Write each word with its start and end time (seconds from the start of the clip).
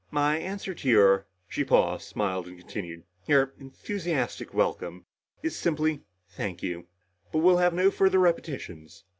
"My 0.09 0.39
answer 0.39 0.73
to 0.73 0.89
your" 0.89 1.27
she 1.47 1.63
paused, 1.63 2.05
smiled 2.07 2.47
and 2.47 2.57
continued, 2.57 3.03
"your 3.27 3.53
enthusiastic 3.59 4.51
welcome 4.51 5.05
is 5.43 5.55
simply 5.55 6.01
thank 6.27 6.63
you. 6.63 6.87
But 7.31 7.43
we'll 7.43 7.57
have 7.57 7.75
no 7.75 7.91
further 7.91 8.17
repetitions. 8.17 9.03